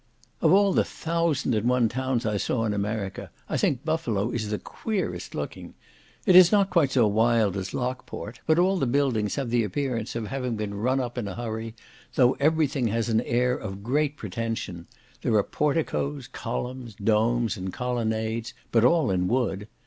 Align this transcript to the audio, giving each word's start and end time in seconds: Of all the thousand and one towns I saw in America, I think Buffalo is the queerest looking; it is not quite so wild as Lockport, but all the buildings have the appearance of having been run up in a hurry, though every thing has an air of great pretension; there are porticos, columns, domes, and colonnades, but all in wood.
Of 0.41 0.51
all 0.51 0.73
the 0.73 0.83
thousand 0.83 1.53
and 1.53 1.69
one 1.69 1.87
towns 1.87 2.25
I 2.25 2.37
saw 2.37 2.65
in 2.65 2.73
America, 2.73 3.29
I 3.47 3.55
think 3.55 3.85
Buffalo 3.85 4.31
is 4.31 4.49
the 4.49 4.57
queerest 4.57 5.35
looking; 5.35 5.75
it 6.25 6.35
is 6.35 6.51
not 6.51 6.71
quite 6.71 6.93
so 6.93 7.05
wild 7.05 7.55
as 7.55 7.71
Lockport, 7.71 8.39
but 8.47 8.57
all 8.57 8.77
the 8.79 8.87
buildings 8.87 9.35
have 9.35 9.51
the 9.51 9.63
appearance 9.63 10.15
of 10.15 10.25
having 10.25 10.55
been 10.55 10.73
run 10.73 10.99
up 10.99 11.19
in 11.19 11.27
a 11.27 11.35
hurry, 11.35 11.75
though 12.15 12.33
every 12.39 12.65
thing 12.65 12.87
has 12.87 13.09
an 13.09 13.21
air 13.21 13.55
of 13.55 13.83
great 13.83 14.17
pretension; 14.17 14.87
there 15.21 15.35
are 15.35 15.43
porticos, 15.43 16.27
columns, 16.27 16.95
domes, 16.95 17.55
and 17.55 17.71
colonnades, 17.71 18.55
but 18.71 18.83
all 18.83 19.11
in 19.11 19.27
wood. 19.27 19.67